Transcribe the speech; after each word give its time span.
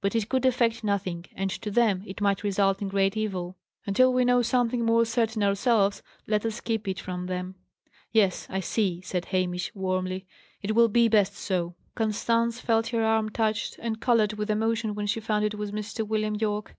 But 0.00 0.16
it 0.16 0.28
could 0.28 0.44
effect 0.44 0.82
nothing; 0.82 1.26
and, 1.36 1.50
to 1.52 1.70
them, 1.70 2.02
it 2.04 2.20
might 2.20 2.42
result 2.42 2.82
in 2.82 2.88
great 2.88 3.16
evil. 3.16 3.56
Until 3.86 4.12
we 4.12 4.24
know 4.24 4.42
something 4.42 4.84
more 4.84 5.04
certain 5.04 5.40
ourselves, 5.44 6.02
let 6.26 6.44
us 6.44 6.60
keep 6.60 6.88
it 6.88 6.98
from 6.98 7.26
them." 7.26 7.54
"Yes, 8.10 8.48
I 8.50 8.58
see 8.58 8.98
it," 8.98 9.06
said 9.06 9.26
Hamish, 9.26 9.72
warmly. 9.76 10.26
"It 10.62 10.74
will 10.74 10.88
be 10.88 11.06
best 11.06 11.36
so." 11.36 11.76
Constance 11.94 12.58
felt 12.58 12.88
her 12.88 13.04
arm 13.04 13.28
touched, 13.30 13.78
and 13.78 14.00
coloured 14.00 14.32
with 14.32 14.50
emotion 14.50 14.96
when 14.96 15.06
she 15.06 15.20
found 15.20 15.44
it 15.44 15.54
was 15.54 15.70
Mr. 15.70 16.04
William 16.04 16.34
Yorke. 16.34 16.74